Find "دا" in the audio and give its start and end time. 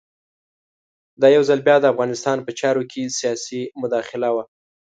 1.21-1.27